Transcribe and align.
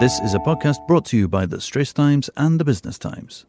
This 0.00 0.20
is 0.20 0.34
a 0.34 0.38
podcast 0.38 0.86
brought 0.86 1.04
to 1.06 1.16
you 1.16 1.26
by 1.26 1.44
the 1.44 1.60
Straits 1.60 1.92
Times 1.92 2.30
and 2.36 2.60
the 2.60 2.64
Business 2.64 3.00
Times. 3.00 3.46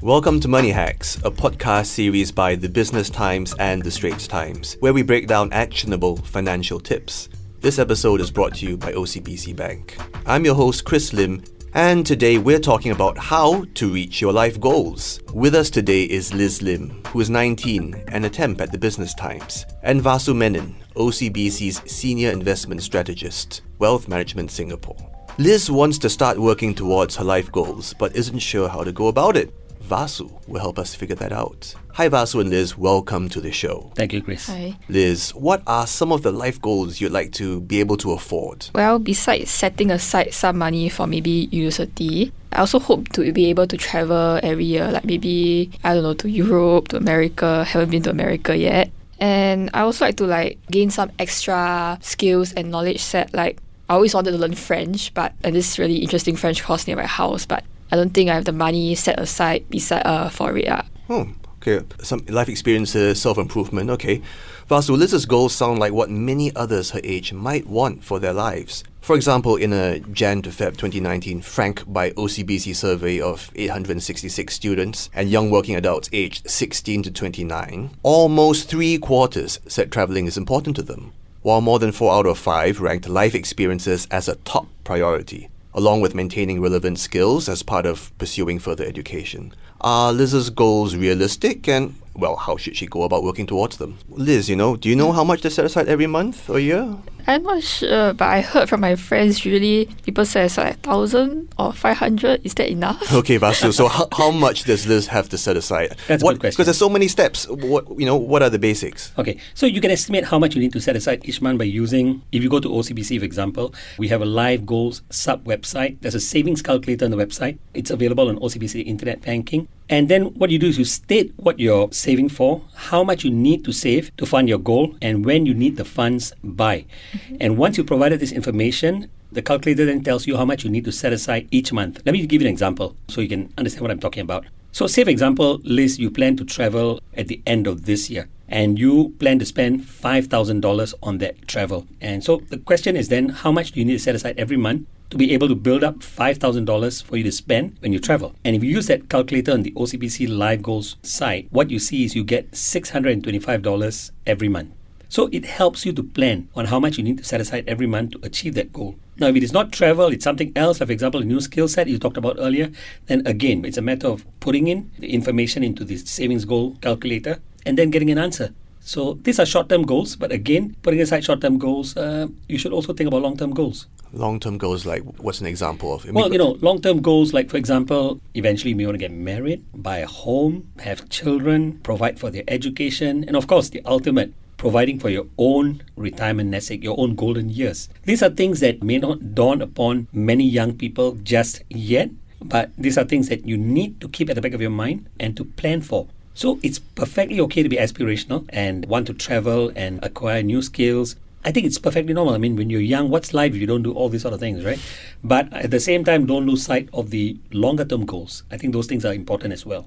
Welcome 0.00 0.40
to 0.40 0.48
Money 0.48 0.70
Hacks, 0.70 1.16
a 1.16 1.30
podcast 1.30 1.84
series 1.84 2.32
by 2.32 2.54
the 2.54 2.70
Business 2.70 3.10
Times 3.10 3.54
and 3.58 3.82
the 3.82 3.90
Straits 3.90 4.26
Times, 4.26 4.78
where 4.80 4.94
we 4.94 5.02
break 5.02 5.26
down 5.26 5.52
actionable 5.52 6.16
financial 6.16 6.80
tips. 6.80 7.28
This 7.60 7.78
episode 7.78 8.22
is 8.22 8.30
brought 8.30 8.54
to 8.54 8.66
you 8.66 8.78
by 8.78 8.92
OCBC 8.92 9.54
Bank. 9.54 9.98
I'm 10.24 10.46
your 10.46 10.54
host, 10.54 10.86
Chris 10.86 11.12
Lim, 11.12 11.44
and 11.74 12.06
today 12.06 12.38
we're 12.38 12.60
talking 12.60 12.92
about 12.92 13.18
how 13.18 13.64
to 13.74 13.92
reach 13.92 14.20
your 14.20 14.32
life 14.32 14.60
goals. 14.60 15.20
With 15.32 15.56
us 15.56 15.70
today 15.70 16.04
is 16.04 16.32
Liz 16.32 16.62
Lim, 16.62 17.02
who 17.08 17.20
is 17.20 17.28
19 17.28 18.04
and 18.08 18.24
a 18.24 18.30
temp 18.30 18.60
at 18.60 18.70
the 18.70 18.78
Business 18.78 19.12
Times, 19.12 19.66
and 19.82 20.00
Vasu 20.00 20.36
Menon, 20.36 20.76
OCBC's 20.94 21.82
Senior 21.90 22.30
Investment 22.30 22.80
Strategist, 22.80 23.62
Wealth 23.80 24.06
Management 24.06 24.52
Singapore. 24.52 24.96
Liz 25.36 25.68
wants 25.68 25.98
to 25.98 26.08
start 26.08 26.38
working 26.38 26.76
towards 26.76 27.16
her 27.16 27.24
life 27.24 27.50
goals, 27.50 27.92
but 27.98 28.14
isn't 28.14 28.38
sure 28.38 28.68
how 28.68 28.84
to 28.84 28.92
go 28.92 29.08
about 29.08 29.36
it. 29.36 29.52
Vasu 29.88 30.30
will 30.48 30.60
help 30.60 30.78
us 30.78 30.94
figure 30.94 31.16
that 31.16 31.32
out. 31.32 31.74
Hi, 31.92 32.08
Vasu 32.08 32.40
and 32.40 32.50
Liz. 32.50 32.76
Welcome 32.76 33.28
to 33.28 33.40
the 33.40 33.52
show. 33.52 33.92
Thank 33.94 34.12
you, 34.12 34.22
Chris. 34.22 34.46
Hi. 34.46 34.76
Liz, 34.88 35.30
what 35.30 35.62
are 35.66 35.86
some 35.86 36.10
of 36.10 36.22
the 36.22 36.32
life 36.32 36.60
goals 36.60 37.00
you'd 37.00 37.12
like 37.12 37.32
to 37.32 37.60
be 37.60 37.80
able 37.80 37.96
to 37.98 38.12
afford? 38.12 38.68
Well, 38.74 38.98
besides 38.98 39.50
setting 39.50 39.90
aside 39.90 40.32
some 40.32 40.58
money 40.58 40.88
for 40.88 41.06
maybe 41.06 41.48
university, 41.52 42.32
I 42.52 42.60
also 42.60 42.78
hope 42.78 43.10
to 43.10 43.30
be 43.32 43.46
able 43.46 43.66
to 43.66 43.76
travel 43.76 44.40
every 44.42 44.64
year, 44.64 44.90
like 44.90 45.04
maybe, 45.04 45.70
I 45.84 45.94
don't 45.94 46.02
know, 46.02 46.14
to 46.14 46.28
Europe, 46.28 46.88
to 46.88 46.96
America. 46.96 47.64
Haven't 47.64 47.90
been 47.90 48.02
to 48.04 48.10
America 48.10 48.56
yet. 48.56 48.90
And 49.20 49.70
I 49.74 49.80
also 49.80 50.06
like 50.06 50.16
to 50.16 50.26
like 50.26 50.58
gain 50.70 50.90
some 50.90 51.12
extra 51.18 51.98
skills 52.00 52.52
and 52.52 52.70
knowledge 52.70 53.00
set. 53.00 53.32
Like 53.34 53.58
I 53.88 53.94
always 53.94 54.14
wanted 54.14 54.32
to 54.32 54.38
learn 54.38 54.54
French, 54.54 55.12
but 55.14 55.34
and 55.44 55.54
this 55.54 55.78
really 55.78 55.98
interesting 55.98 56.36
French 56.36 56.62
course 56.64 56.86
near 56.86 56.96
my 56.96 57.06
house, 57.06 57.46
but 57.46 57.64
I 57.94 57.96
don't 57.96 58.10
think 58.10 58.28
I 58.28 58.34
have 58.34 58.44
the 58.44 58.50
money 58.50 58.92
set 58.96 59.20
aside 59.20 59.70
beside 59.70 60.02
uh 60.04 60.28
for 60.28 60.58
it. 60.58 60.66
Uh. 60.66 60.82
Oh, 61.08 61.28
okay. 61.58 61.78
Some 62.02 62.26
life 62.26 62.48
experiences, 62.48 63.22
self 63.22 63.38
improvement. 63.38 63.88
Okay. 63.88 64.20
Vasu, 64.68 64.98
Liz's 64.98 65.26
goals 65.26 65.54
sound 65.54 65.78
like 65.78 65.92
what 65.92 66.10
many 66.10 66.52
others 66.56 66.90
her 66.90 67.00
age 67.04 67.32
might 67.32 67.68
want 67.68 68.02
for 68.02 68.18
their 68.18 68.32
lives. 68.32 68.82
For 69.00 69.14
example, 69.14 69.54
in 69.54 69.72
a 69.72 70.00
Jan 70.00 70.42
to 70.42 70.50
Feb 70.50 70.76
2019 70.76 71.40
Frank 71.42 71.84
by 71.86 72.10
OCBC 72.10 72.74
survey 72.74 73.20
of 73.20 73.52
866 73.54 74.52
students 74.52 75.08
and 75.14 75.30
young 75.30 75.48
working 75.48 75.76
adults 75.76 76.10
aged 76.12 76.50
16 76.50 77.04
to 77.04 77.12
29, 77.12 77.90
almost 78.02 78.68
three 78.68 78.98
quarters 78.98 79.60
said 79.68 79.92
traveling 79.92 80.26
is 80.26 80.36
important 80.36 80.74
to 80.74 80.82
them, 80.82 81.12
while 81.42 81.60
more 81.60 81.78
than 81.78 81.92
four 81.92 82.12
out 82.12 82.26
of 82.26 82.38
five 82.38 82.80
ranked 82.80 83.08
life 83.08 83.36
experiences 83.36 84.08
as 84.10 84.26
a 84.26 84.34
top 84.34 84.66
priority 84.82 85.48
along 85.74 86.00
with 86.00 86.14
maintaining 86.14 86.60
relevant 86.60 86.98
skills 86.98 87.48
as 87.48 87.62
part 87.62 87.84
of 87.84 88.16
pursuing 88.18 88.58
further 88.58 88.84
education. 88.84 89.52
Are 89.80 90.12
Liz's 90.12 90.50
goals 90.50 90.96
realistic 90.96 91.68
and, 91.68 91.96
well, 92.14 92.36
how 92.36 92.56
should 92.56 92.76
she 92.76 92.86
go 92.86 93.02
about 93.02 93.24
working 93.24 93.46
towards 93.46 93.78
them? 93.78 93.98
Liz, 94.08 94.48
you 94.48 94.56
know, 94.56 94.76
do 94.76 94.88
you 94.88 94.96
know 94.96 95.10
mm. 95.10 95.14
how 95.14 95.24
much 95.24 95.42
they 95.42 95.50
set 95.50 95.64
aside 95.64 95.88
every 95.88 96.06
month 96.06 96.48
or 96.48 96.58
year? 96.58 96.96
I'm 97.26 97.42
not 97.42 97.62
sure, 97.62 98.12
but 98.12 98.28
I 98.28 98.42
heard 98.42 98.68
from 98.68 98.80
my 98.80 98.96
friends 98.96 99.44
usually 99.44 99.86
people 100.02 100.26
say 100.26 100.44
it's 100.44 100.58
like 100.58 100.80
thousand 100.80 101.48
or 101.58 101.72
five 101.72 101.96
hundred. 101.96 102.44
Is 102.44 102.54
that 102.54 102.70
enough? 102.70 103.02
Okay, 103.24 103.38
Vasu. 103.38 103.72
So 103.72 103.88
how, 103.88 104.08
how 104.12 104.30
much 104.46 104.64
does 104.64 104.86
Liz 104.86 105.06
have 105.06 105.28
to 105.30 105.38
set 105.38 105.56
aside? 105.56 105.96
That's 106.08 106.22
a 106.22 106.26
good 106.26 106.40
question. 106.40 106.56
Because 106.56 106.66
there's 106.66 106.78
so 106.78 106.90
many 106.90 107.08
steps. 107.08 107.48
What 107.48 107.88
you 107.98 108.04
know? 108.04 108.16
What 108.16 108.42
are 108.42 108.50
the 108.50 108.58
basics? 108.58 109.12
Okay, 109.16 109.38
so 109.54 109.64
you 109.64 109.80
can 109.80 109.90
estimate 109.90 110.24
how 110.24 110.38
much 110.38 110.54
you 110.54 110.60
need 110.60 110.72
to 110.72 110.80
set 110.80 110.96
aside 110.96 111.24
each 111.24 111.40
month 111.40 111.58
by 111.58 111.64
using, 111.64 112.22
if 112.32 112.42
you 112.42 112.50
go 112.50 112.60
to 112.60 112.68
OCBC, 112.68 113.18
for 113.18 113.24
example, 113.24 113.74
we 113.96 114.08
have 114.08 114.20
a 114.20 114.26
life 114.26 114.66
goals 114.66 115.02
sub 115.10 115.44
website. 115.44 115.96
There's 116.02 116.14
a 116.14 116.20
savings 116.20 116.60
calculator 116.60 117.06
on 117.06 117.10
the 117.10 117.16
website. 117.16 117.58
It's 117.72 117.90
available 117.90 118.28
on 118.28 118.38
OCBC 118.38 118.86
Internet 118.86 119.22
Banking. 119.22 119.68
And 119.88 120.08
then 120.08 120.34
what 120.34 120.50
you 120.50 120.58
do 120.58 120.66
is 120.66 120.78
you 120.78 120.84
state 120.84 121.32
what 121.36 121.60
you're 121.60 121.92
saving 121.92 122.30
for, 122.30 122.62
how 122.74 123.04
much 123.04 123.24
you 123.24 123.30
need 123.30 123.64
to 123.64 123.72
save 123.72 124.16
to 124.16 124.24
fund 124.24 124.48
your 124.48 124.58
goal, 124.58 124.96
and 125.02 125.24
when 125.24 125.44
you 125.44 125.52
need 125.52 125.76
the 125.76 125.84
funds 125.84 126.32
by. 126.42 126.86
Mm-hmm. 127.12 127.36
And 127.40 127.58
once 127.58 127.76
you 127.76 127.84
provided 127.84 128.20
this 128.20 128.32
information, 128.32 129.10
the 129.30 129.42
calculator 129.42 129.84
then 129.84 130.02
tells 130.02 130.26
you 130.26 130.36
how 130.36 130.44
much 130.44 130.64
you 130.64 130.70
need 130.70 130.84
to 130.84 130.92
set 130.92 131.12
aside 131.12 131.48
each 131.50 131.72
month. 131.72 132.00
Let 132.06 132.12
me 132.12 132.24
give 132.26 132.40
you 132.40 132.48
an 132.48 132.52
example 132.52 132.96
so 133.08 133.20
you 133.20 133.28
can 133.28 133.52
understand 133.58 133.82
what 133.82 133.90
I'm 133.90 134.00
talking 134.00 134.22
about. 134.22 134.46
So, 134.72 134.86
say 134.86 135.04
for 135.04 135.10
example, 135.10 135.60
Liz, 135.64 135.98
you 135.98 136.10
plan 136.10 136.36
to 136.36 136.44
travel 136.44 137.00
at 137.16 137.28
the 137.28 137.40
end 137.46 137.66
of 137.66 137.84
this 137.84 138.10
year 138.10 138.28
and 138.48 138.78
you 138.78 139.14
plan 139.18 139.38
to 139.38 139.46
spend 139.46 139.80
$5,000 139.80 140.94
on 141.02 141.18
that 141.18 141.48
travel. 141.48 141.86
And 142.00 142.22
so 142.22 142.42
the 142.50 142.58
question 142.58 142.96
is 142.96 143.08
then, 143.08 143.28
how 143.30 143.50
much 143.50 143.72
do 143.72 143.80
you 143.80 143.86
need 143.86 143.94
to 143.94 143.98
set 143.98 144.14
aside 144.14 144.38
every 144.38 144.56
month 144.56 144.86
to 145.14 145.18
be 145.18 145.32
able 145.32 145.46
to 145.46 145.54
build 145.54 145.84
up 145.84 146.00
$5,000 146.00 147.04
for 147.04 147.16
you 147.16 147.22
to 147.22 147.30
spend 147.30 147.76
when 147.78 147.92
you 147.92 148.00
travel? 148.00 148.34
And 148.44 148.56
if 148.56 148.64
you 148.64 148.70
use 148.70 148.88
that 148.88 149.08
calculator 149.08 149.52
on 149.52 149.62
the 149.62 149.70
OCBC 149.70 150.28
Life 150.28 150.60
Goals 150.60 150.96
site, 151.02 151.46
what 151.52 151.70
you 151.70 151.78
see 151.78 152.04
is 152.04 152.16
you 152.16 152.24
get 152.24 152.50
$625 152.50 154.10
every 154.26 154.48
month. 154.48 154.72
So 155.08 155.28
it 155.30 155.44
helps 155.44 155.86
you 155.86 155.92
to 155.92 156.02
plan 156.02 156.48
on 156.56 156.64
how 156.64 156.80
much 156.80 156.98
you 156.98 157.04
need 157.04 157.18
to 157.18 157.24
set 157.24 157.40
aside 157.40 157.62
every 157.68 157.86
month 157.86 158.10
to 158.10 158.26
achieve 158.26 158.54
that 158.54 158.72
goal. 158.72 158.96
Now, 159.16 159.28
if 159.28 159.36
it 159.36 159.44
is 159.44 159.52
not 159.52 159.70
travel, 159.70 160.08
it's 160.08 160.24
something 160.24 160.50
else, 160.56 160.80
like 160.80 160.88
for 160.88 160.92
example, 160.92 161.22
a 161.22 161.24
new 161.24 161.40
skill 161.40 161.68
set 161.68 161.86
you 161.86 162.00
talked 162.00 162.16
about 162.16 162.34
earlier, 162.40 162.72
then 163.06 163.24
again, 163.24 163.64
it's 163.64 163.78
a 163.78 163.82
matter 163.82 164.08
of 164.08 164.26
putting 164.40 164.66
in 164.66 164.90
the 164.98 165.14
information 165.14 165.62
into 165.62 165.84
the 165.84 165.96
savings 165.98 166.44
goal 166.44 166.76
calculator 166.80 167.40
and 167.64 167.78
then 167.78 167.90
getting 167.90 168.10
an 168.10 168.18
answer. 168.18 168.52
So 168.86 169.18
these 169.22 169.40
are 169.40 169.46
short-term 169.46 169.84
goals, 169.84 170.14
but 170.14 170.30
again, 170.30 170.76
putting 170.82 171.00
aside 171.00 171.24
short-term 171.24 171.58
goals, 171.58 171.96
uh, 171.96 172.28
you 172.48 172.58
should 172.58 172.72
also 172.72 172.92
think 172.92 173.08
about 173.08 173.22
long-term 173.22 173.52
goals. 173.54 173.86
Long-term 174.12 174.58
goals, 174.58 174.84
like 174.84 175.02
what's 175.18 175.40
an 175.40 175.46
example 175.46 175.94
of? 175.94 176.04
Well, 176.12 176.30
you 176.30 176.36
know, 176.38 176.58
long-term 176.60 177.00
goals, 177.00 177.32
like 177.32 177.48
for 177.48 177.56
example, 177.56 178.20
eventually 178.34 178.70
you 178.70 178.76
may 178.76 178.84
want 178.84 178.94
to 178.94 178.98
get 178.98 179.10
married, 179.10 179.64
buy 179.74 179.98
a 179.98 180.06
home, 180.06 180.68
have 180.80 181.08
children, 181.08 181.80
provide 181.82 182.20
for 182.20 182.30
their 182.30 182.44
education, 182.46 183.24
and 183.24 183.36
of 183.36 183.46
course, 183.46 183.70
the 183.70 183.80
ultimate, 183.86 184.34
providing 184.58 185.00
for 185.00 185.08
your 185.08 185.26
own 185.38 185.82
retirement 185.96 186.50
nest 186.50 186.70
egg, 186.70 186.84
your 186.84 187.00
own 187.00 187.14
golden 187.14 187.48
years. 187.48 187.88
These 188.04 188.22
are 188.22 188.30
things 188.30 188.60
that 188.60 188.82
may 188.82 188.98
not 188.98 189.34
dawn 189.34 189.62
upon 189.62 190.08
many 190.12 190.44
young 190.44 190.74
people 190.74 191.12
just 191.22 191.62
yet, 191.70 192.10
but 192.42 192.70
these 192.76 192.98
are 192.98 193.04
things 193.04 193.30
that 193.30 193.48
you 193.48 193.56
need 193.56 193.98
to 194.02 194.08
keep 194.08 194.28
at 194.28 194.36
the 194.36 194.42
back 194.42 194.52
of 194.52 194.60
your 194.60 194.70
mind 194.70 195.08
and 195.18 195.34
to 195.38 195.44
plan 195.44 195.80
for. 195.80 196.06
So 196.34 196.58
it's 196.62 196.80
perfectly 196.80 197.40
okay 197.40 197.62
to 197.62 197.68
be 197.68 197.76
aspirational 197.76 198.44
and 198.48 198.86
want 198.86 199.06
to 199.06 199.14
travel 199.14 199.70
and 199.76 200.02
acquire 200.04 200.42
new 200.42 200.62
skills. 200.62 201.14
I 201.44 201.52
think 201.52 201.64
it's 201.64 201.78
perfectly 201.78 202.12
normal. 202.12 202.34
I 202.34 202.38
mean, 202.38 202.56
when 202.56 202.70
you're 202.70 202.80
young, 202.80 203.08
what's 203.08 203.32
life 203.32 203.54
if 203.54 203.60
you 203.60 203.66
don't 203.66 203.84
do 203.84 203.92
all 203.92 204.08
these 204.08 204.22
sort 204.22 204.34
of 204.34 204.40
things, 204.40 204.64
right? 204.64 204.80
But 205.22 205.52
at 205.52 205.70
the 205.70 205.78
same 205.78 206.04
time, 206.04 206.26
don't 206.26 206.44
lose 206.46 206.64
sight 206.64 206.88
of 206.92 207.10
the 207.10 207.36
longer 207.52 207.84
term 207.84 208.04
goals. 208.04 208.42
I 208.50 208.56
think 208.56 208.72
those 208.72 208.86
things 208.86 209.04
are 209.04 209.14
important 209.14 209.52
as 209.52 209.64
well. 209.64 209.86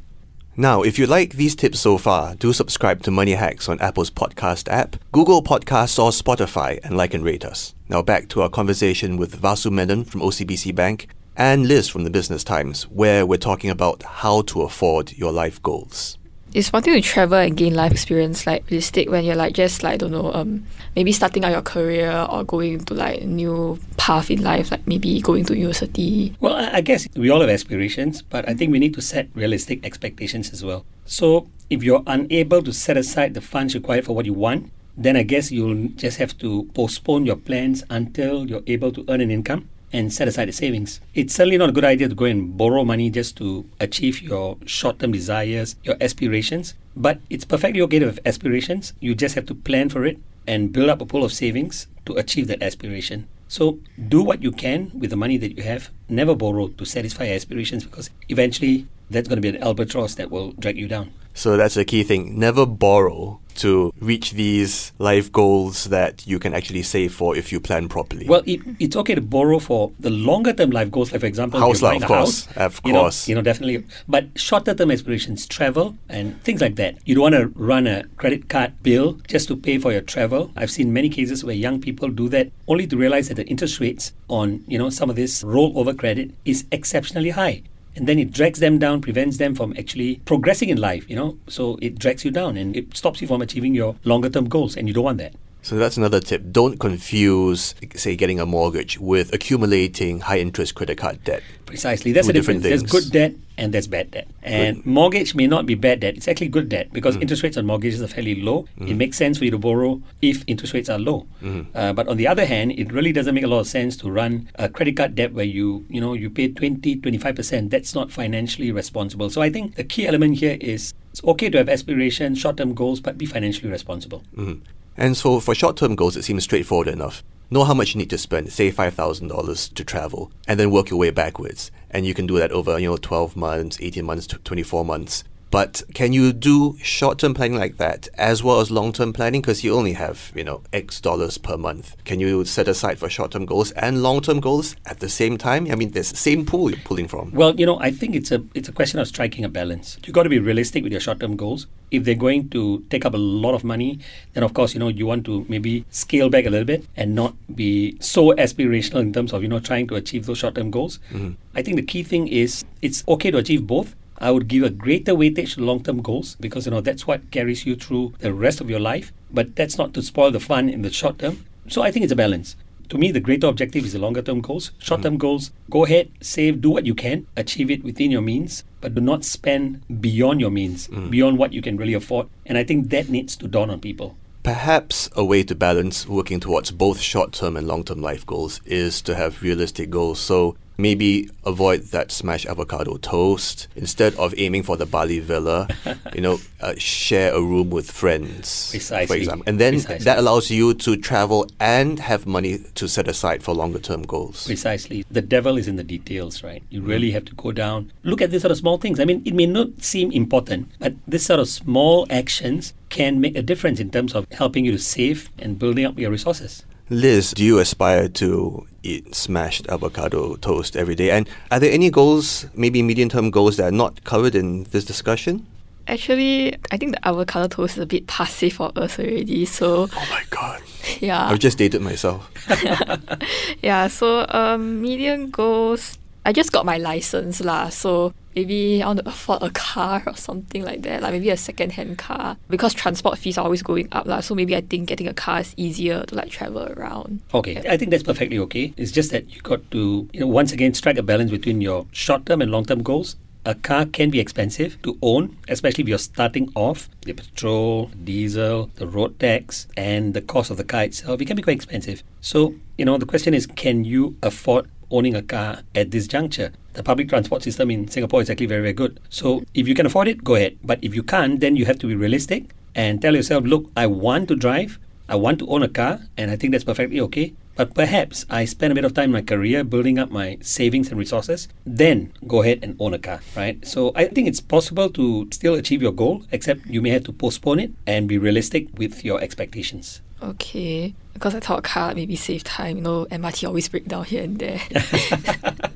Now, 0.56 0.84
if 0.84 0.98
you 0.98 1.06
like 1.06 1.34
these 1.34 1.54
tips 1.54 1.80
so 1.82 1.98
far, 1.98 2.34
do 2.36 2.54
subscribe 2.54 3.04
to 3.04 3.12
Money 3.12 3.34
Hacks 3.34 3.68
on 3.70 3.80
Apple's 3.80 4.10
podcast 4.10 4.68
app, 4.72 4.96
Google 5.12 5.44
Podcasts, 5.44 6.00
or 6.00 6.12
Spotify, 6.12 6.80
and 6.84 6.96
like 6.96 7.14
and 7.14 7.24
rate 7.24 7.46
us. 7.46 7.76
Now, 7.90 8.02
back 8.02 8.28
to 8.30 8.42
our 8.42 8.50
conversation 8.50 9.18
with 9.18 9.40
Vasu 9.40 9.72
Menon 9.72 10.06
from 10.06 10.22
OCBC 10.22 10.74
Bank 10.74 11.10
and 11.36 11.68
Liz 11.68 11.90
from 11.90 12.06
the 12.06 12.10
Business 12.10 12.44
Times, 12.44 12.84
where 12.84 13.26
we're 13.26 13.38
talking 13.38 13.70
about 13.70 14.02
how 14.02 14.42
to 14.44 14.64
afford 14.64 15.16
your 15.18 15.32
life 15.32 15.62
goals. 15.62 16.18
Is 16.54 16.74
wanting 16.74 16.94
to 16.94 17.02
travel 17.02 17.38
and 17.38 17.56
gain 17.56 17.76
life 17.76 17.92
experience 17.92 18.48
like 18.48 18.64
realistic 18.70 19.10
when 19.10 19.24
you're 19.26 19.36
like 19.36 19.54
just 19.54 19.84
like 19.84 20.00
don't 20.00 20.12
know 20.12 20.34
um 20.34 20.66
maybe 20.96 21.12
starting 21.12 21.46
out 21.46 21.52
your 21.52 21.62
career 21.62 22.26
or 22.32 22.44
going 22.44 22.84
to 22.86 22.94
like 22.94 23.22
a 23.22 23.26
new 23.26 23.78
path 23.98 24.32
in 24.32 24.42
life 24.42 24.72
like 24.72 24.88
maybe 24.88 25.22
going 25.22 25.46
to 25.46 25.56
university 25.56 26.34
Well, 26.40 26.56
I 26.56 26.82
guess 26.82 27.08
we 27.16 27.30
all 27.30 27.42
have 27.42 27.50
aspirations, 27.50 28.22
but 28.22 28.48
I 28.50 28.54
think 28.54 28.72
we 28.72 28.80
need 28.80 28.94
to 28.96 29.02
set 29.02 29.30
realistic 29.36 29.86
expectations 29.86 30.52
as 30.52 30.64
well. 30.64 30.86
So 31.06 31.48
if 31.70 31.84
you're 31.84 32.04
unable 32.08 32.64
to 32.64 32.74
set 32.74 32.98
aside 32.98 33.34
the 33.34 33.42
funds 33.42 33.76
required 33.76 34.06
for 34.06 34.16
what 34.16 34.26
you 34.26 34.34
want, 34.34 34.72
then 34.98 35.16
I 35.16 35.24
guess 35.24 35.52
you'll 35.52 35.90
just 35.96 36.18
have 36.18 36.38
to 36.40 36.64
postpone 36.74 37.26
your 37.26 37.36
plans 37.36 37.84
until 37.90 38.48
you're 38.48 38.64
able 38.66 38.92
to 38.94 39.06
earn 39.10 39.22
an 39.22 39.30
income 39.30 39.70
and 39.94 40.12
set 40.14 40.28
aside 40.28 40.48
the 40.48 40.54
savings. 40.54 41.00
It's 41.14 41.34
certainly 41.34 41.58
not 41.58 41.70
a 41.70 41.72
good 41.72 41.86
idea 41.86 42.10
to 42.10 42.16
go 42.16 42.26
and 42.26 42.58
borrow 42.58 42.84
money 42.84 43.10
just 43.10 43.38
to 43.38 43.66
achieve 43.80 44.22
your 44.22 44.58
short 44.66 45.00
term 45.00 45.12
desires, 45.12 45.76
your 45.84 45.96
aspirations. 46.02 46.74
But 46.96 47.20
it's 47.30 47.46
perfectly 47.46 47.82
okay 47.82 48.00
to 48.00 48.08
have 48.08 48.20
aspirations. 48.26 48.94
You 49.00 49.16
just 49.16 49.36
have 49.36 49.46
to 49.48 49.56
plan 49.56 49.90
for 49.90 50.06
it 50.06 50.20
and 50.46 50.72
build 50.72 50.90
up 50.90 51.02
a 51.02 51.06
pool 51.06 51.24
of 51.24 51.34
savings 51.34 51.88
to 52.06 52.14
achieve 52.14 52.48
that 52.48 52.64
aspiration. 52.64 53.28
So 53.48 53.80
do 54.10 54.22
what 54.22 54.44
you 54.44 54.52
can 54.52 54.92
with 54.94 55.10
the 55.10 55.16
money 55.16 55.38
that 55.38 55.56
you 55.56 55.64
have. 55.64 55.90
Never 56.10 56.36
borrow 56.36 56.68
to 56.68 56.86
satisfy 56.86 57.26
your 57.26 57.36
aspirations 57.36 57.86
because 57.86 58.10
eventually 58.28 58.88
that's 59.10 59.28
going 59.28 59.42
to 59.42 59.42
be 59.42 59.56
an 59.56 59.64
albatross 59.64 60.16
that 60.16 60.30
will 60.30 60.52
drag 60.54 60.78
you 60.78 60.88
down. 60.88 61.14
So 61.38 61.56
that's 61.56 61.78
a 61.78 61.86
key 61.86 62.02
thing. 62.02 62.40
Never 62.40 62.66
borrow 62.66 63.40
to 63.58 63.94
reach 64.00 64.32
these 64.34 64.92
life 64.98 65.32
goals 65.32 65.86
that 65.86 66.26
you 66.26 66.40
can 66.40 66.54
actually 66.54 66.82
save 66.82 67.14
for 67.14 67.36
if 67.38 67.52
you 67.52 67.60
plan 67.60 67.88
properly. 67.90 68.28
Well, 68.28 68.42
it, 68.46 68.60
it's 68.80 68.96
okay 68.96 69.14
to 69.16 69.22
borrow 69.22 69.60
for 69.60 69.92
the 70.00 70.10
longer 70.10 70.52
term 70.54 70.72
life 70.72 70.90
goals, 70.90 71.12
like 71.12 71.22
for 71.22 71.28
example, 71.28 71.60
House 71.60 71.82
buying 71.82 72.02
of 72.02 72.08
course, 72.08 72.46
house, 72.46 72.58
of 72.58 72.82
you 72.86 72.94
know- 72.94 73.12
you 73.26 73.36
know, 73.36 73.42
definitely. 73.42 73.84
But 74.08 74.26
shorter 74.38 74.74
term 74.74 74.90
aspirations, 74.92 75.46
travel 75.48 75.96
and 76.10 76.42
things 76.44 76.60
like 76.62 76.76
that. 76.76 76.98
You 77.06 77.14
don't 77.16 77.22
want 77.32 77.36
to 77.36 77.48
run 77.56 77.86
a 77.86 78.04
credit 78.18 78.50
card 78.50 78.74
bill 78.82 79.20
just 79.28 79.48
to 79.50 79.56
pay 79.56 79.78
for 79.78 79.92
your 79.92 80.02
travel. 80.02 80.52
I've 80.56 80.72
seen 80.72 80.92
many 80.92 81.10
cases 81.10 81.44
where 81.44 81.56
young 81.56 81.80
people 81.82 82.10
do 82.10 82.30
that 82.30 82.52
only 82.68 82.88
to 82.88 82.98
realize 82.98 83.28
that 83.30 83.36
the 83.36 83.46
interest 83.46 83.80
rates 83.80 84.12
on 84.28 84.64
you 84.68 84.78
know 84.80 84.90
some 84.90 85.10
of 85.10 85.16
this 85.16 85.44
rollover 85.44 85.96
credit 85.98 86.32
is 86.46 86.66
exceptionally 86.72 87.30
high. 87.32 87.62
And 87.98 88.08
then 88.08 88.20
it 88.20 88.32
drags 88.32 88.60
them 88.60 88.78
down, 88.78 89.02
prevents 89.02 89.38
them 89.38 89.56
from 89.56 89.74
actually 89.78 90.22
progressing 90.26 90.70
in 90.70 90.78
life, 90.78 91.10
you 91.10 91.16
know. 91.16 91.38
So 91.48 91.80
it 91.82 91.98
drags 91.98 92.24
you 92.24 92.30
down 92.32 92.56
and 92.56 92.76
it 92.76 92.96
stops 92.96 93.22
you 93.22 93.28
from 93.28 93.42
achieving 93.42 93.74
your 93.74 93.96
longer 94.04 94.30
term 94.30 94.48
goals, 94.48 94.78
and 94.78 94.88
you 94.88 94.94
don't 94.94 95.04
want 95.04 95.18
that. 95.18 95.34
So 95.64 95.76
that's 95.76 95.98
another 95.98 96.20
tip. 96.20 96.44
Don't 96.52 96.80
confuse, 96.80 97.76
say, 97.96 98.16
getting 98.16 98.40
a 98.40 98.46
mortgage 98.46 99.00
with 99.00 99.34
accumulating 99.34 100.22
high 100.22 100.40
interest 100.40 100.76
credit 100.76 100.98
card 100.98 101.24
debt. 101.24 101.44
Precisely. 101.68 102.14
That's 102.14 102.26
Two 102.26 102.34
the 102.34 102.40
different 102.40 102.64
difference. 102.64 102.82
There's 102.90 103.04
good 103.04 103.12
debt 103.12 103.34
and 103.58 103.74
there's 103.74 103.88
bad 103.88 104.10
debt. 104.12 104.28
And 104.42 104.86
mortgage 104.86 105.36
may 105.36 105.48
not 105.48 105.66
be 105.66 105.76
bad 105.76 106.00
debt. 106.00 106.16
It's 106.16 106.28
actually 106.28 106.48
good 106.48 106.70
debt 106.70 106.92
because 106.94 107.18
Mm. 107.18 107.24
interest 107.24 107.44
rates 107.44 107.58
on 107.58 107.66
mortgages 107.66 108.02
are 108.02 108.08
fairly 108.08 108.36
low. 108.42 108.64
Mm-hmm. 108.80 108.88
It 108.88 108.96
makes 108.96 109.18
sense 109.18 109.38
for 109.38 109.46
you 109.46 109.52
to 109.52 109.58
borrow 109.58 110.02
if 110.22 110.44
interest 110.48 110.74
rates 110.74 110.90
are 110.90 110.98
low. 110.98 111.28
Uh, 111.76 111.92
but 111.94 112.08
on 112.08 112.16
the 112.18 112.26
other 112.28 112.46
hand, 112.46 112.72
it 112.78 112.92
really 112.94 113.12
doesn't 113.12 113.36
make 113.36 113.44
a 113.44 113.48
lot 113.48 113.60
of 113.60 113.68
sense 113.68 113.98
to 113.98 114.10
run 114.10 114.50
a 114.56 114.70
credit 114.70 114.96
card 114.96 115.16
debt 115.16 115.34
where 115.34 115.46
you, 115.46 115.86
you 115.90 116.00
know, 116.00 116.14
you 116.14 116.30
pay 116.30 116.48
20, 116.48 116.96
25%. 116.98 117.70
That's 117.70 117.94
not 117.94 118.12
financially 118.12 118.72
responsible. 118.72 119.30
So 119.30 119.42
I 119.42 119.50
think 119.50 119.76
the 119.76 119.84
key 119.84 120.08
element 120.08 120.38
here 120.38 120.58
is 120.62 120.94
it's 121.12 121.22
okay 121.26 121.50
to 121.50 121.58
have 121.58 121.68
aspirations, 121.70 122.38
short-term 122.38 122.74
goals, 122.76 123.02
but 123.02 123.18
be 123.18 123.26
financially 123.26 123.70
responsible. 123.70 124.24
Mm. 124.36 124.62
And 124.96 125.18
so 125.18 125.40
for 125.42 125.54
short 125.54 125.76
term 125.78 125.96
goals, 125.96 126.16
it 126.16 126.24
seems 126.24 126.44
straightforward 126.44 126.88
enough. 126.88 127.24
Know 127.50 127.64
how 127.64 127.74
much 127.74 127.94
you 127.94 128.00
need 128.00 128.10
to 128.10 128.18
spend, 128.18 128.52
say 128.52 128.74
$5,000 128.74 129.74
to 129.74 129.84
travel, 129.86 130.32
and 130.50 130.60
then 130.60 130.70
work 130.70 130.90
your 130.90 131.00
way 131.00 131.12
backwards. 131.12 131.72
And 131.90 132.06
you 132.06 132.14
can 132.14 132.28
do 132.28 132.38
that 132.40 132.52
over, 132.52 132.78
you 132.78 132.90
know, 132.90 132.98
12 132.98 133.38
months, 133.38 133.78
18 133.80 134.04
months, 134.04 134.28
24 134.28 134.84
months. 134.84 135.24
But 135.50 135.84
can 135.94 136.14
you 136.14 136.34
do 136.34 136.78
short 136.82 137.20
term 137.20 137.34
planning 137.34 137.58
like 137.58 137.78
that 137.78 138.10
as 138.16 138.44
well 138.44 138.60
as 138.60 138.70
long 138.70 138.92
term 138.92 139.14
planning? 139.14 139.42
Because 139.42 139.64
you 139.64 139.74
only 139.76 139.94
have, 139.94 140.32
you 140.36 140.44
know, 140.44 140.62
X 140.74 141.00
dollars 141.00 141.38
per 141.38 141.58
month. 141.58 141.96
Can 142.04 142.20
you 142.20 142.44
set 142.46 142.68
aside 142.68 143.00
for 143.00 143.10
short 143.10 143.32
term 143.32 143.46
goals 143.46 143.72
and 143.72 144.04
long 144.04 144.22
term 144.22 144.40
goals 144.40 144.76
at 144.86 145.00
the 145.00 145.10
same 145.10 145.38
time? 145.38 145.72
I 145.72 145.76
mean, 145.76 145.92
there's 145.92 146.12
the 146.12 146.18
same 146.18 146.46
pool 146.46 146.70
you're 146.70 146.80
pulling 146.80 147.08
from. 147.08 147.32
Well, 147.32 147.56
you 147.56 147.66
know, 147.66 147.80
I 147.80 147.92
think 147.92 148.16
it's 148.16 148.32
a 148.32 148.44
it's 148.54 148.68
a 148.68 148.72
question 148.74 149.00
of 149.00 149.08
striking 149.08 149.46
a 149.46 149.50
balance. 149.50 149.98
You've 150.06 150.14
got 150.14 150.24
to 150.24 150.30
be 150.30 150.40
realistic 150.40 150.84
with 150.84 150.92
your 150.92 151.02
short-term 151.02 151.38
goals. 151.38 151.68
If 151.90 152.04
they're 152.04 152.16
going 152.16 152.50
to 152.50 152.84
take 152.90 153.06
up 153.06 153.14
a 153.14 153.18
lot 153.18 153.54
of 153.54 153.64
money, 153.64 154.00
then 154.34 154.44
of 154.44 154.54
course, 154.54 154.74
you 154.74 154.80
know, 154.80 154.90
you 154.90 155.06
want 155.06 155.26
to 155.26 155.46
maybe 155.48 155.86
scale 155.90 156.30
back 156.30 156.46
a 156.46 156.50
little 156.50 156.66
bit 156.66 156.86
and 156.98 157.16
not 157.16 157.34
be 157.56 157.96
so 158.02 158.34
aspirational 158.34 159.00
in 159.00 159.14
terms 159.14 159.32
of, 159.32 159.42
you 159.42 159.48
know, 159.48 159.60
trying 159.60 159.88
to 159.88 159.96
achieve 159.96 160.26
those 160.26 160.40
short-term 160.40 160.70
goals. 160.70 161.00
Mm-hmm. 161.12 161.32
I 161.56 161.62
think 161.62 161.78
the 161.78 161.84
key 161.84 162.04
thing 162.04 162.28
is 162.28 162.66
it's 162.82 163.06
okay 163.08 163.32
to 163.32 163.38
achieve 163.38 163.66
both. 163.66 163.96
I 164.18 164.32
would 164.32 164.48
give 164.48 164.64
a 164.64 164.70
greater 164.70 165.14
weightage 165.14 165.56
to 165.56 165.62
long-term 165.62 166.02
goals 166.02 166.36
because 166.40 166.66
you 166.66 166.72
know 166.72 166.82
that's 166.82 167.06
what 167.06 167.32
carries 167.32 167.66
you 167.66 167.76
through 167.76 168.14
the 168.20 168.34
rest 168.34 168.62
of 168.62 168.70
your 168.70 168.80
life, 168.80 169.14
but 169.32 169.56
that's 169.56 169.78
not 169.78 169.94
to 169.94 170.02
spoil 170.02 170.32
the 170.32 170.40
fun 170.40 170.70
in 170.70 170.82
the 170.82 170.92
short 170.92 171.20
term. 171.20 171.46
So 171.68 171.82
I 171.82 171.92
think 171.92 172.04
it's 172.04 172.14
a 172.14 172.16
balance 172.16 172.56
to 172.90 172.98
me, 172.98 173.12
the 173.12 173.20
greater 173.20 173.48
objective 173.48 173.84
is 173.86 173.94
the 173.94 174.00
longer 174.00 174.22
term 174.22 174.42
goals. 174.42 174.72
Short 174.80 175.02
term 175.02 175.16
mm. 175.16 175.20
goals, 175.20 175.52
go 175.70 175.86
ahead, 175.86 176.12
save, 176.22 176.62
do 176.62 176.70
what 176.70 176.86
you 176.86 176.96
can, 176.96 177.28
achieve 177.36 177.70
it 177.70 177.84
within 177.84 178.12
your 178.12 178.22
means, 178.22 178.64
but 178.82 178.96
do 178.96 179.02
not 179.02 179.26
spend 179.26 179.82
beyond 180.02 180.40
your 180.40 180.52
means, 180.52 180.88
mm. 180.88 181.10
beyond 181.10 181.38
what 181.38 181.54
you 181.54 181.62
can 181.62 181.78
really 181.78 181.94
afford. 181.94 182.28
And 182.46 182.58
I 182.58 182.64
think 182.64 182.90
that 182.90 183.10
needs 183.10 183.36
to 183.38 183.48
dawn 183.48 183.70
on 183.70 183.82
people. 183.82 184.16
Perhaps 184.44 185.10
a 185.16 185.26
way 185.26 185.44
to 185.44 185.56
balance 185.56 186.08
working 186.08 186.40
towards 186.40 186.72
both 186.72 187.02
short 187.02 187.34
term 187.34 187.58
and 187.58 187.68
long 187.68 187.84
term 187.84 188.02
life 188.02 188.26
goals 188.26 188.62
is 188.66 189.02
to 189.02 189.16
have 189.16 189.42
realistic 189.42 189.90
goals. 189.90 190.20
So 190.20 190.56
maybe 190.78 191.30
avoid 191.46 191.82
that 191.86 192.12
smashed 192.12 192.46
avocado 192.46 192.98
toast. 192.98 193.68
Instead 193.76 194.16
of 194.16 194.34
aiming 194.38 194.64
for 194.64 194.78
the 194.78 194.86
Bali 194.86 195.20
villa, 195.20 195.68
you 196.14 196.22
know, 196.22 196.40
uh, 196.62 196.74
share 196.78 197.34
a 197.34 197.42
room 197.42 197.70
with 197.70 197.90
friends. 197.92 198.72
For 198.88 199.16
example. 199.16 199.44
And 199.48 199.60
then 199.60 199.74
Precisely. 199.74 200.06
that 200.06 200.20
allows 200.20 200.50
you 200.52 200.74
to 200.76 200.98
travel 200.98 201.48
and 201.60 202.00
have 202.00 202.26
money 202.26 202.60
to 202.76 202.88
set 202.88 203.08
aside 203.08 203.44
for 203.44 203.54
longer 203.54 203.80
term 203.80 204.04
goals. 204.04 204.46
Precisely. 204.46 205.06
The 205.10 205.22
devil 205.22 205.58
is 205.58 205.68
in 205.68 205.76
the 205.76 205.84
details, 205.84 206.44
right? 206.44 206.64
You 206.70 206.82
really 206.82 207.12
have 207.12 207.26
to 207.26 207.36
go 207.36 207.52
down, 207.52 207.92
look 208.04 208.22
at 208.22 208.32
these 208.32 208.42
sort 208.42 208.52
of 208.52 208.58
small 208.58 208.78
things. 208.78 209.00
I 209.00 209.06
mean, 209.06 209.22
it 209.26 209.34
may 209.34 209.46
not 209.46 209.84
seem 209.84 210.12
important, 210.12 210.72
but 210.80 210.94
this 211.08 211.26
sort 211.26 211.40
of 211.40 211.48
small 211.48 212.06
actions 212.10 212.74
can 212.90 213.20
make 213.20 213.36
a 213.36 213.42
difference 213.42 213.80
in 213.80 213.90
terms 213.90 214.14
of 214.16 214.28
helping 214.32 214.66
you 214.66 214.72
to 214.72 214.80
save 214.80 215.30
and 215.40 215.60
building 215.60 215.86
up 215.86 215.98
your 215.98 216.12
resources. 216.12 216.64
Liz, 216.90 217.34
do 217.34 217.44
you 217.44 217.60
aspire 217.60 218.08
to 218.08 218.66
eat 218.82 219.14
smashed 219.14 219.68
avocado 219.68 220.38
toast 220.38 220.78
every 220.78 220.96
day? 220.96 221.12
And 221.12 221.28
are 221.52 221.60
there 221.60 221.72
any 221.72 221.90
goals, 221.90 222.46
maybe 222.56 222.82
medium 222.82 223.10
term 223.10 223.30
goals, 223.30 223.58
that 223.58 223.66
are 223.66 223.76
not 223.76 224.06
covered 224.06 224.36
in 224.36 224.64
this 224.72 224.86
discussion? 224.86 225.46
Actually, 225.90 226.56
I 226.72 226.78
think 226.78 226.94
the 226.94 227.06
avocado 227.06 227.48
toast 227.50 227.76
is 227.76 227.84
a 227.84 227.86
bit 227.86 228.08
passive 228.08 228.54
for 228.54 228.72
us 228.78 229.00
already. 229.00 229.44
So 229.44 229.90
Oh 229.92 230.08
my 230.10 230.24
god. 230.30 230.62
yeah, 231.02 231.28
I've 231.28 231.40
just 231.40 231.58
dated 231.58 231.82
myself. 231.82 232.32
yeah. 233.62 233.88
So 233.88 234.26
um, 234.30 234.82
medium 234.82 235.30
goals. 235.30 235.98
I 236.26 236.32
just 236.32 236.54
got 236.54 236.66
my 236.66 236.78
license 236.78 237.42
lah. 237.42 237.68
So 237.68 238.14
maybe 238.38 238.84
I 238.84 238.86
want 238.86 239.00
to 239.00 239.10
afford 239.10 239.42
a 239.42 239.50
car 239.50 240.04
or 240.06 240.16
something 240.16 240.64
like 240.64 240.84
that. 240.84 241.02
Like 241.02 241.12
maybe 241.12 241.32
a 241.32 241.38
second 241.38 241.72
hand 241.72 241.98
car 241.98 242.38
because 242.50 242.74
transport 242.76 243.18
fees 243.18 243.38
are 243.38 243.44
always 243.44 243.64
going 243.64 243.88
up 243.92 244.06
lah. 244.06 244.20
So 244.20 244.36
maybe 244.36 244.56
I 244.56 244.62
think 244.62 244.88
getting 244.88 245.08
a 245.08 245.14
car 245.14 245.40
is 245.40 245.56
easier 245.58 246.04
to 246.04 246.14
like 246.14 246.30
travel 246.30 246.70
around. 246.78 247.22
Okay, 247.34 247.58
I 247.68 247.78
think 247.78 247.90
that's 247.90 248.04
perfectly 248.04 248.38
okay. 248.46 248.74
It's 248.78 248.92
just 248.92 249.10
that 249.10 249.34
you 249.34 249.42
got 249.42 249.70
to, 249.72 250.08
you 250.14 250.20
know, 250.20 250.28
once 250.28 250.52
again 250.52 250.76
strike 250.76 250.98
a 250.98 251.04
balance 251.04 251.32
between 251.32 251.62
your 251.62 251.88
short-term 251.92 252.42
and 252.42 252.52
long-term 252.52 252.84
goals. 252.84 253.16
A 253.46 253.56
car 253.56 253.86
can 253.86 254.10
be 254.12 254.20
expensive 254.20 254.80
to 254.84 255.00
own, 255.02 255.38
especially 255.48 255.84
if 255.84 255.88
you're 255.88 255.98
starting 255.98 256.52
off. 256.54 256.90
The 257.06 257.14
petrol, 257.14 257.90
diesel, 258.04 258.70
the 258.76 258.86
road 258.86 259.18
tax, 259.20 259.68
and 259.78 260.14
the 260.14 260.22
cost 260.22 260.52
of 260.52 260.58
the 260.58 260.66
car 260.66 260.84
itself, 260.84 261.22
it 261.22 261.26
can 261.26 261.38
be 261.38 261.42
quite 261.42 261.56
expensive. 261.56 262.04
So, 262.20 262.56
you 262.78 262.84
know, 262.84 262.98
the 262.98 263.06
question 263.06 263.34
is, 263.34 263.48
can 263.48 263.86
you 263.86 264.18
afford 264.22 264.70
owning 264.92 265.16
a 265.16 265.22
car 265.22 265.60
at 265.76 265.92
this 265.92 266.08
juncture? 266.08 266.52
The 266.74 266.84
public 266.84 267.10
transport 267.10 267.44
system 267.44 267.72
in 267.72 267.88
Singapore 267.88 268.22
is 268.22 268.30
actually 268.30 268.46
very, 268.48 268.62
very 268.62 268.74
good. 268.74 269.00
So, 269.10 269.44
if 269.54 269.68
you 269.68 269.76
can 269.76 269.86
afford 269.86 270.08
it, 270.08 270.24
go 270.24 270.36
ahead. 270.36 270.58
But 270.64 270.80
if 270.82 270.94
you 270.94 271.04
can't, 271.04 271.40
then 271.40 271.56
you 271.56 271.66
have 271.66 271.80
to 271.80 271.88
be 271.88 271.96
realistic 271.96 272.54
and 272.76 273.02
tell 273.02 273.16
yourself, 273.16 273.44
look, 273.46 273.72
I 273.76 273.88
want 273.88 274.28
to 274.28 274.36
drive, 274.36 274.80
I 275.10 275.16
want 275.16 275.40
to 275.40 275.48
own 275.50 275.64
a 275.64 275.68
car, 275.68 276.02
and 276.16 276.30
I 276.30 276.36
think 276.36 276.52
that's 276.52 276.64
perfectly 276.64 277.00
okay. 277.02 277.34
But 277.58 277.74
perhaps 277.74 278.24
I 278.30 278.46
spend 278.46 278.72
a 278.72 278.76
bit 278.76 278.86
of 278.86 278.94
time 278.94 279.06
in 279.06 279.14
my 279.14 279.22
career 279.24 279.64
building 279.64 279.98
up 279.98 280.12
my 280.12 280.38
savings 280.42 280.90
and 280.90 281.00
resources, 281.00 281.48
then 281.66 282.14
go 282.28 282.44
ahead 282.44 282.60
and 282.62 282.76
own 282.80 282.94
a 282.94 283.00
car, 283.00 283.22
right? 283.36 283.66
So 283.66 283.92
I 283.96 284.06
think 284.06 284.28
it's 284.28 284.40
possible 284.40 284.92
to 284.92 285.28
still 285.32 285.56
achieve 285.56 285.82
your 285.82 285.92
goal, 285.92 286.22
except 286.32 286.68
you 286.68 286.84
may 286.84 286.92
have 286.92 287.04
to 287.06 287.12
postpone 287.12 287.60
it 287.60 287.72
and 287.88 288.08
be 288.08 288.20
realistic 288.20 288.68
with 288.78 289.04
your 289.04 289.20
expectations. 289.20 290.02
Okay. 290.22 290.94
Because 291.18 291.34
I 291.34 291.40
thought 291.40 291.64
car 291.64 291.96
maybe 291.96 292.16
save 292.16 292.44
time. 292.44 292.78
You 292.78 292.84
know, 292.84 293.06
MRT 293.08 293.48
always 293.48 293.68
break 293.68 293.88
down 293.88 294.06
here 294.06 294.24
and 294.24 294.38
there. 294.38 294.62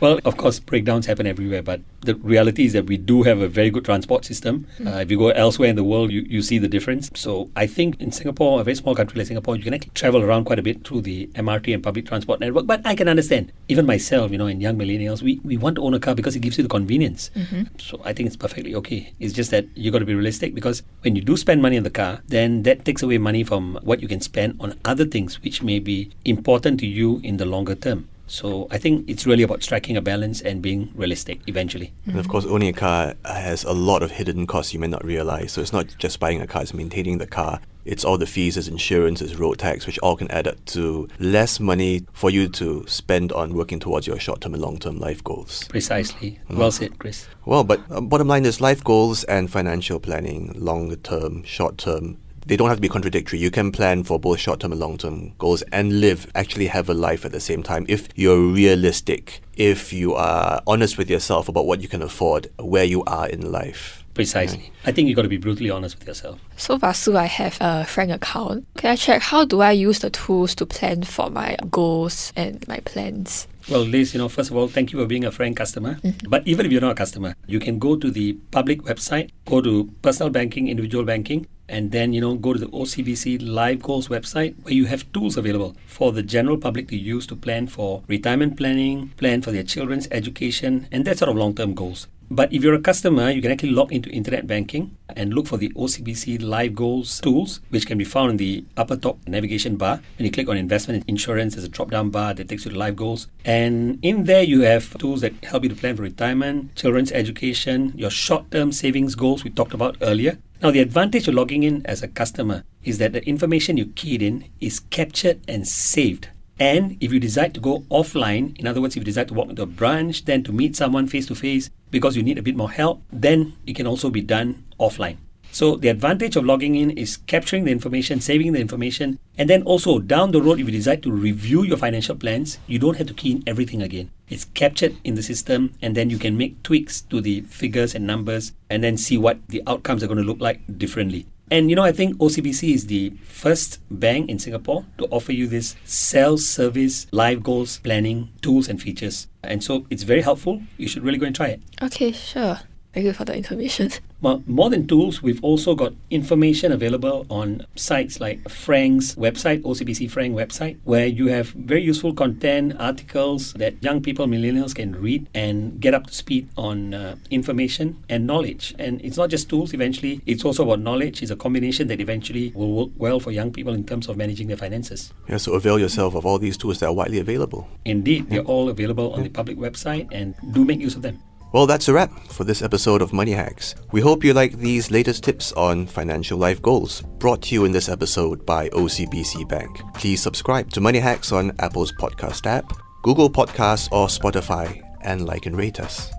Well, 0.00 0.18
of 0.24 0.38
course, 0.38 0.58
breakdowns 0.58 1.04
happen 1.04 1.26
everywhere, 1.26 1.62
but 1.62 1.82
the 2.00 2.14
reality 2.14 2.64
is 2.64 2.72
that 2.72 2.86
we 2.86 2.96
do 2.96 3.22
have 3.22 3.40
a 3.40 3.48
very 3.48 3.68
good 3.68 3.84
transport 3.84 4.24
system. 4.24 4.66
Uh, 4.84 5.00
if 5.00 5.10
you 5.10 5.18
go 5.18 5.28
elsewhere 5.28 5.68
in 5.68 5.76
the 5.76 5.84
world, 5.84 6.10
you, 6.10 6.22
you 6.22 6.40
see 6.40 6.56
the 6.56 6.68
difference. 6.68 7.10
So 7.14 7.50
I 7.54 7.66
think 7.66 8.00
in 8.00 8.10
Singapore, 8.10 8.62
a 8.62 8.64
very 8.64 8.76
small 8.76 8.94
country 8.94 9.18
like 9.18 9.26
Singapore, 9.26 9.56
you 9.56 9.62
can 9.62 9.74
actually 9.74 9.90
travel 9.94 10.22
around 10.22 10.46
quite 10.46 10.58
a 10.58 10.62
bit 10.62 10.86
through 10.86 11.02
the 11.02 11.26
MRT 11.34 11.74
and 11.74 11.82
public 11.82 12.06
transport 12.06 12.40
network. 12.40 12.66
But 12.66 12.80
I 12.86 12.94
can 12.94 13.08
understand, 13.08 13.52
even 13.68 13.84
myself, 13.84 14.30
you 14.30 14.38
know, 14.38 14.46
and 14.46 14.62
young 14.62 14.76
millennials, 14.78 15.20
we, 15.22 15.38
we 15.44 15.58
want 15.58 15.76
to 15.76 15.82
own 15.82 15.92
a 15.92 16.00
car 16.00 16.14
because 16.14 16.34
it 16.34 16.40
gives 16.40 16.56
you 16.56 16.62
the 16.62 16.70
convenience. 16.70 17.30
So 17.78 18.00
I 18.02 18.14
think 18.14 18.26
it's 18.26 18.36
perfectly 18.36 18.74
okay. 18.76 19.12
It's 19.20 19.34
just 19.34 19.50
that 19.50 19.66
you've 19.74 19.92
got 19.92 19.98
to 19.98 20.06
be 20.06 20.14
realistic 20.14 20.54
because 20.54 20.82
when 21.02 21.14
you 21.14 21.20
do 21.20 21.36
spend 21.36 21.60
money 21.60 21.76
on 21.76 21.82
the 21.82 21.90
car, 21.90 22.22
then 22.28 22.62
that 22.62 22.86
takes 22.86 23.02
away 23.02 23.18
money 23.18 23.44
from 23.44 23.78
what 23.82 24.00
you 24.00 24.08
can 24.08 24.22
spend 24.22 24.56
on 24.60 24.78
other 24.90 25.04
things 25.04 25.40
which 25.42 25.62
may 25.62 25.78
be 25.78 26.10
important 26.24 26.80
to 26.80 26.86
you 26.86 27.20
in 27.22 27.36
the 27.36 27.46
longer 27.46 27.76
term. 27.76 28.08
So 28.26 28.68
I 28.70 28.78
think 28.78 29.08
it's 29.08 29.26
really 29.26 29.42
about 29.42 29.62
striking 29.62 29.96
a 29.96 30.00
balance 30.00 30.40
and 30.40 30.62
being 30.62 30.92
realistic 30.94 31.40
eventually. 31.48 31.92
And 32.06 32.18
of 32.18 32.28
course, 32.28 32.44
owning 32.44 32.68
a 32.68 32.72
car 32.72 33.14
has 33.24 33.64
a 33.64 33.72
lot 33.72 34.04
of 34.04 34.12
hidden 34.12 34.46
costs 34.46 34.72
you 34.72 34.78
may 34.78 34.86
not 34.86 35.04
realize. 35.04 35.52
So 35.52 35.60
it's 35.60 35.72
not 35.72 35.86
just 35.98 36.20
buying 36.20 36.40
a 36.40 36.46
car, 36.46 36.62
it's 36.62 36.72
maintaining 36.72 37.18
the 37.18 37.26
car. 37.26 37.60
It's 37.84 38.04
all 38.04 38.18
the 38.18 38.26
fees, 38.26 38.56
it's 38.56 38.68
insurance, 38.68 39.20
it's 39.20 39.34
road 39.34 39.58
tax, 39.58 39.86
which 39.86 39.98
all 39.98 40.14
can 40.14 40.30
add 40.30 40.46
up 40.46 40.64
to 40.66 41.08
less 41.18 41.58
money 41.58 42.06
for 42.12 42.30
you 42.30 42.46
to 42.50 42.84
spend 42.86 43.32
on 43.32 43.54
working 43.54 43.80
towards 43.80 44.06
your 44.06 44.20
short 44.20 44.42
term 44.42 44.54
and 44.54 44.62
long 44.62 44.78
term 44.78 44.98
life 44.98 45.24
goals. 45.24 45.64
Precisely. 45.68 46.38
Well 46.48 46.70
said, 46.70 46.98
Chris. 47.00 47.26
Well, 47.46 47.64
but 47.64 47.80
uh, 47.90 48.00
bottom 48.00 48.28
line 48.28 48.44
is 48.44 48.60
life 48.60 48.84
goals 48.84 49.24
and 49.24 49.50
financial 49.50 49.98
planning, 49.98 50.52
longer 50.54 50.96
term, 50.96 51.42
short 51.42 51.78
term, 51.78 52.18
they 52.46 52.56
don't 52.56 52.68
have 52.68 52.78
to 52.78 52.82
be 52.82 52.88
contradictory. 52.88 53.38
You 53.38 53.50
can 53.50 53.72
plan 53.72 54.04
for 54.04 54.18
both 54.18 54.40
short 54.40 54.60
term 54.60 54.72
and 54.72 54.80
long 54.80 54.98
term 54.98 55.34
goals 55.38 55.62
and 55.72 56.00
live, 56.00 56.30
actually 56.34 56.66
have 56.66 56.88
a 56.88 56.94
life 56.94 57.24
at 57.24 57.32
the 57.32 57.40
same 57.40 57.62
time 57.62 57.86
if 57.88 58.08
you're 58.14 58.40
realistic, 58.40 59.40
if 59.56 59.92
you 59.92 60.14
are 60.14 60.62
honest 60.66 60.98
with 60.98 61.10
yourself 61.10 61.48
about 61.48 61.66
what 61.66 61.80
you 61.80 61.88
can 61.88 62.02
afford, 62.02 62.48
where 62.58 62.84
you 62.84 63.04
are 63.04 63.28
in 63.28 63.52
life. 63.52 64.04
Precisely. 64.14 64.72
I 64.84 64.92
think 64.92 65.08
you've 65.08 65.16
got 65.16 65.22
to 65.22 65.28
be 65.28 65.36
brutally 65.36 65.70
honest 65.70 65.98
with 65.98 66.08
yourself. 66.08 66.40
So 66.56 66.76
Vasu, 66.78 67.16
I 67.16 67.26
have 67.26 67.56
a 67.60 67.84
Frank 67.84 68.10
account. 68.10 68.66
Can 68.76 68.90
I 68.90 68.96
check 68.96 69.22
how 69.22 69.44
do 69.44 69.60
I 69.60 69.70
use 69.70 70.00
the 70.00 70.10
tools 70.10 70.54
to 70.56 70.66
plan 70.66 71.04
for 71.04 71.30
my 71.30 71.56
goals 71.70 72.32
and 72.36 72.66
my 72.66 72.80
plans? 72.80 73.46
Well, 73.70 73.82
Liz, 73.82 74.14
you 74.14 74.18
know, 74.18 74.28
first 74.28 74.50
of 74.50 74.56
all, 74.56 74.66
thank 74.66 74.92
you 74.92 74.98
for 74.98 75.06
being 75.06 75.24
a 75.24 75.30
Frank 75.30 75.56
customer. 75.56 75.94
Mm-hmm. 76.02 76.28
But 76.28 76.44
even 76.44 76.66
if 76.66 76.72
you're 76.72 76.80
not 76.80 76.90
a 76.90 76.96
customer, 76.96 77.36
you 77.46 77.60
can 77.60 77.78
go 77.78 77.94
to 77.94 78.10
the 78.10 78.32
public 78.50 78.82
website, 78.82 79.30
go 79.46 79.60
to 79.60 79.88
personal 80.02 80.28
banking, 80.28 80.66
individual 80.66 81.04
banking, 81.04 81.46
and 81.68 81.92
then 81.92 82.12
you 82.12 82.20
know 82.20 82.34
go 82.34 82.52
to 82.52 82.58
the 82.58 82.66
OCBC 82.66 83.38
Life 83.40 83.80
Goals 83.80 84.08
website 84.08 84.56
where 84.64 84.74
you 84.74 84.86
have 84.86 85.10
tools 85.12 85.36
available 85.36 85.76
for 85.86 86.10
the 86.10 86.24
general 86.24 86.58
public 86.58 86.88
to 86.88 86.96
use 86.96 87.28
to 87.28 87.36
plan 87.36 87.68
for 87.68 88.02
retirement 88.08 88.56
planning, 88.56 89.10
plan 89.16 89.40
for 89.40 89.52
their 89.52 89.62
children's 89.62 90.08
education, 90.10 90.88
and 90.90 91.04
that 91.04 91.18
sort 91.18 91.28
of 91.28 91.36
long-term 91.36 91.74
goals. 91.74 92.08
But 92.32 92.52
if 92.52 92.62
you're 92.62 92.74
a 92.74 92.80
customer, 92.80 93.28
you 93.30 93.42
can 93.42 93.50
actually 93.50 93.72
log 93.72 93.92
into 93.92 94.08
internet 94.08 94.46
banking 94.46 94.96
and 95.16 95.34
look 95.34 95.48
for 95.48 95.56
the 95.56 95.70
OCBC 95.70 96.40
Life 96.40 96.76
Goals 96.76 97.20
tools, 97.20 97.58
which 97.70 97.88
can 97.88 97.98
be 97.98 98.04
found 98.04 98.30
in 98.30 98.36
the 98.36 98.64
upper 98.76 98.96
top 98.96 99.18
navigation 99.26 99.74
bar. 99.74 100.00
When 100.16 100.26
you 100.26 100.30
click 100.30 100.48
on 100.48 100.56
investment 100.56 101.00
and 101.00 101.10
insurance, 101.10 101.54
there's 101.54 101.64
a 101.64 101.68
drop 101.68 101.90
down 101.90 102.10
bar 102.10 102.32
that 102.34 102.48
takes 102.48 102.64
you 102.64 102.70
to 102.70 102.78
Life 102.78 102.94
Goals. 102.94 103.26
And 103.44 103.98
in 104.00 104.24
there, 104.26 104.44
you 104.44 104.60
have 104.60 104.96
tools 104.98 105.22
that 105.22 105.44
help 105.44 105.64
you 105.64 105.70
to 105.70 105.74
plan 105.74 105.96
for 105.96 106.02
retirement, 106.02 106.76
children's 106.76 107.10
education, 107.10 107.94
your 107.96 108.10
short 108.10 108.48
term 108.52 108.70
savings 108.70 109.16
goals 109.16 109.42
we 109.42 109.50
talked 109.50 109.74
about 109.74 109.96
earlier. 110.00 110.38
Now, 110.62 110.70
the 110.70 110.80
advantage 110.80 111.26
of 111.26 111.34
logging 111.34 111.64
in 111.64 111.84
as 111.84 112.00
a 112.00 112.08
customer 112.08 112.62
is 112.84 112.98
that 112.98 113.12
the 113.12 113.26
information 113.26 113.76
you 113.76 113.86
keyed 113.86 114.22
in 114.22 114.44
is 114.60 114.78
captured 114.78 115.40
and 115.48 115.66
saved 115.66 116.28
and 116.60 116.98
if 117.00 117.10
you 117.10 117.18
decide 117.18 117.54
to 117.54 117.60
go 117.60 117.80
offline, 117.90 118.56
in 118.60 118.66
other 118.66 118.82
words, 118.82 118.94
if 118.94 119.00
you 119.00 119.04
decide 119.04 119.28
to 119.28 119.34
walk 119.34 119.48
into 119.48 119.62
a 119.62 119.66
branch, 119.66 120.26
then 120.26 120.44
to 120.44 120.52
meet 120.52 120.76
someone 120.76 121.08
face 121.08 121.26
to 121.26 121.34
face 121.34 121.70
because 121.90 122.16
you 122.16 122.22
need 122.22 122.36
a 122.36 122.42
bit 122.42 122.54
more 122.54 122.70
help, 122.70 123.02
then 123.10 123.54
it 123.66 123.74
can 123.74 123.86
also 123.86 124.10
be 124.10 124.20
done 124.20 124.62
offline. 124.78 125.16
So 125.52 125.74
the 125.74 125.88
advantage 125.88 126.36
of 126.36 126.44
logging 126.44 126.76
in 126.76 126.90
is 126.92 127.16
capturing 127.16 127.64
the 127.64 127.72
information, 127.72 128.20
saving 128.20 128.52
the 128.52 128.60
information, 128.60 129.18
and 129.36 129.50
then 129.50 129.62
also 129.62 129.98
down 129.98 130.30
the 130.30 130.40
road, 130.40 130.60
if 130.60 130.66
you 130.66 130.72
decide 130.72 131.02
to 131.02 131.10
review 131.10 131.64
your 131.64 131.76
financial 131.76 132.14
plans, 132.14 132.58
you 132.68 132.78
don't 132.78 132.98
have 132.98 133.08
to 133.08 133.14
key 133.14 133.32
in 133.32 133.42
everything 133.48 133.82
again. 133.82 134.10
It's 134.28 134.44
captured 134.44 134.96
in 135.02 135.16
the 135.16 135.24
system, 135.24 135.74
and 135.82 135.96
then 135.96 136.08
you 136.08 136.18
can 136.18 136.36
make 136.36 136.62
tweaks 136.62 137.00
to 137.10 137.20
the 137.20 137.40
figures 137.40 137.96
and 137.96 138.06
numbers, 138.06 138.52
and 138.68 138.84
then 138.84 138.96
see 138.96 139.18
what 139.18 139.38
the 139.48 139.62
outcomes 139.66 140.04
are 140.04 140.06
going 140.06 140.20
to 140.20 140.24
look 140.24 140.40
like 140.40 140.60
differently. 140.78 141.26
And 141.50 141.68
you 141.68 141.76
know, 141.76 141.82
I 141.82 141.92
think 141.92 142.16
OCBC 142.18 142.74
is 142.74 142.86
the 142.86 143.10
first 143.24 143.80
bank 143.90 144.30
in 144.30 144.38
Singapore 144.38 144.84
to 144.98 145.06
offer 145.06 145.32
you 145.32 145.46
this 145.46 145.74
self-service 145.84 147.08
life 147.10 147.42
goals 147.42 147.78
planning 147.78 148.28
tools 148.40 148.68
and 148.68 148.80
features. 148.80 149.26
And 149.42 149.64
so 149.64 149.86
it's 149.90 150.04
very 150.04 150.22
helpful. 150.22 150.62
You 150.76 150.86
should 150.86 151.02
really 151.02 151.18
go 151.18 151.26
and 151.26 151.34
try 151.34 151.48
it. 151.48 151.62
Okay, 151.82 152.12
sure. 152.12 152.60
Thank 152.92 153.06
you 153.06 153.12
for 153.12 153.24
the 153.24 153.34
information. 153.34 153.90
Well, 154.22 154.42
more 154.46 154.68
than 154.68 154.86
tools, 154.86 155.22
we've 155.22 155.42
also 155.42 155.74
got 155.74 155.94
information 156.10 156.72
available 156.72 157.24
on 157.30 157.64
sites 157.74 158.20
like 158.20 158.46
Frank's 158.50 159.14
website, 159.14 159.62
OCBC 159.62 160.10
Frank 160.10 160.36
website, 160.36 160.78
where 160.84 161.06
you 161.06 161.28
have 161.28 161.48
very 161.48 161.80
useful 161.82 162.12
content, 162.12 162.76
articles 162.78 163.54
that 163.54 163.82
young 163.82 164.02
people, 164.02 164.26
millennials 164.26 164.74
can 164.74 164.94
read 164.94 165.26
and 165.34 165.80
get 165.80 165.94
up 165.94 166.06
to 166.08 166.12
speed 166.12 166.48
on 166.58 166.92
uh, 166.92 167.16
information 167.30 167.96
and 168.10 168.26
knowledge. 168.26 168.74
And 168.78 169.00
it's 169.00 169.16
not 169.16 169.30
just 169.30 169.48
tools, 169.48 169.72
eventually, 169.72 170.20
it's 170.26 170.44
also 170.44 170.64
about 170.64 170.80
knowledge. 170.80 171.22
It's 171.22 171.30
a 171.30 171.36
combination 171.36 171.88
that 171.88 172.00
eventually 172.00 172.52
will 172.54 172.74
work 172.74 172.90
well 172.98 173.20
for 173.20 173.30
young 173.30 173.50
people 173.50 173.72
in 173.72 173.84
terms 173.84 174.06
of 174.06 174.18
managing 174.18 174.48
their 174.48 174.58
finances. 174.58 175.14
Yeah, 175.28 175.38
so 175.38 175.54
avail 175.54 175.78
yourself 175.78 176.14
of 176.14 176.26
all 176.26 176.38
these 176.38 176.58
tools 176.58 176.80
that 176.80 176.86
are 176.86 176.92
widely 176.92 177.20
available. 177.20 177.66
Indeed, 177.86 178.28
they're 178.28 178.42
all 178.42 178.68
available 178.68 179.14
on 179.14 179.22
the 179.22 179.30
public 179.30 179.56
website 179.56 180.08
and 180.12 180.34
do 180.52 180.66
make 180.66 180.80
use 180.80 180.94
of 180.94 181.00
them. 181.00 181.22
Well, 181.52 181.66
that's 181.66 181.88
a 181.88 181.92
wrap 181.92 182.12
for 182.28 182.44
this 182.44 182.62
episode 182.62 183.02
of 183.02 183.12
Money 183.12 183.32
Hacks. 183.32 183.74
We 183.90 184.00
hope 184.00 184.22
you 184.22 184.32
like 184.32 184.58
these 184.58 184.92
latest 184.92 185.24
tips 185.24 185.52
on 185.54 185.86
financial 185.86 186.38
life 186.38 186.62
goals 186.62 187.02
brought 187.18 187.42
to 187.42 187.54
you 187.54 187.64
in 187.64 187.72
this 187.72 187.88
episode 187.88 188.46
by 188.46 188.68
OCBC 188.68 189.48
Bank. 189.48 189.80
Please 189.94 190.22
subscribe 190.22 190.70
to 190.70 190.80
Money 190.80 191.00
Hacks 191.00 191.32
on 191.32 191.50
Apple's 191.58 191.90
podcast 191.92 192.46
app, 192.46 192.72
Google 193.02 193.28
Podcasts, 193.28 193.90
or 193.90 194.06
Spotify, 194.06 194.80
and 195.02 195.26
like 195.26 195.46
and 195.46 195.56
rate 195.56 195.80
us. 195.80 196.10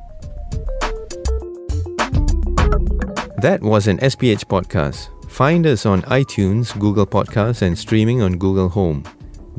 That 3.38 3.60
was 3.62 3.88
an 3.88 4.00
SPH 4.00 4.46
podcast. 4.46 5.08
Find 5.32 5.66
us 5.66 5.86
on 5.86 6.02
iTunes, 6.04 6.78
Google 6.78 7.08
Podcasts, 7.08 7.62
and 7.62 7.80
streaming 7.80 8.22
on 8.22 8.38
Google 8.38 8.68
Home. 8.68 9.04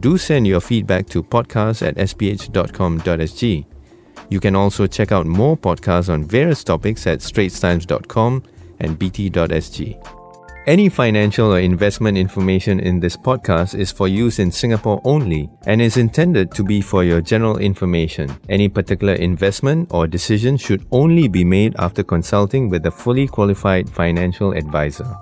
Do 0.00 0.18
send 0.18 0.46
your 0.46 0.60
feedback 0.60 1.06
to 1.08 1.22
podcast 1.22 1.86
at 1.86 1.96
sph.com.sg. 1.96 3.71
You 4.32 4.40
can 4.40 4.56
also 4.56 4.86
check 4.86 5.12
out 5.12 5.26
more 5.26 5.58
podcasts 5.58 6.08
on 6.08 6.24
various 6.24 6.64
topics 6.64 7.06
at 7.06 7.18
straitstimes.com 7.18 8.42
and 8.80 8.98
bt.sg. 8.98 10.08
Any 10.66 10.88
financial 10.88 11.52
or 11.52 11.58
investment 11.58 12.16
information 12.16 12.80
in 12.80 12.98
this 12.98 13.14
podcast 13.14 13.78
is 13.78 13.92
for 13.92 14.08
use 14.08 14.38
in 14.38 14.50
Singapore 14.50 15.02
only 15.04 15.50
and 15.66 15.82
is 15.82 15.98
intended 15.98 16.50
to 16.52 16.64
be 16.64 16.80
for 16.80 17.04
your 17.04 17.20
general 17.20 17.58
information. 17.58 18.34
Any 18.48 18.70
particular 18.70 19.12
investment 19.16 19.92
or 19.92 20.06
decision 20.06 20.56
should 20.56 20.86
only 20.92 21.28
be 21.28 21.44
made 21.44 21.76
after 21.78 22.02
consulting 22.02 22.70
with 22.70 22.86
a 22.86 22.90
fully 22.90 23.28
qualified 23.28 23.90
financial 23.90 24.52
advisor. 24.52 25.14